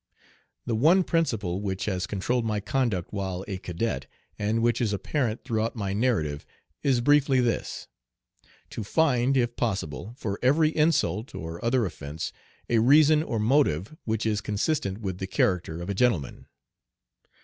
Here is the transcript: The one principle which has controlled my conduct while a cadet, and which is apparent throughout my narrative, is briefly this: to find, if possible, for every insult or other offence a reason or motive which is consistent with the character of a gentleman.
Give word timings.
The 0.65 0.73
one 0.73 1.03
principle 1.03 1.61
which 1.61 1.85
has 1.85 2.07
controlled 2.07 2.43
my 2.43 2.59
conduct 2.59 3.13
while 3.13 3.45
a 3.47 3.59
cadet, 3.59 4.07
and 4.39 4.63
which 4.63 4.81
is 4.81 4.93
apparent 4.93 5.43
throughout 5.43 5.75
my 5.75 5.93
narrative, 5.93 6.43
is 6.81 7.01
briefly 7.01 7.39
this: 7.39 7.87
to 8.71 8.83
find, 8.83 9.37
if 9.37 9.55
possible, 9.55 10.15
for 10.17 10.39
every 10.41 10.71
insult 10.75 11.35
or 11.35 11.63
other 11.63 11.85
offence 11.85 12.33
a 12.67 12.79
reason 12.79 13.21
or 13.21 13.37
motive 13.37 13.95
which 14.05 14.25
is 14.25 14.41
consistent 14.41 14.97
with 15.01 15.19
the 15.19 15.27
character 15.27 15.79
of 15.83 15.87
a 15.91 15.93
gentleman. 15.93 16.47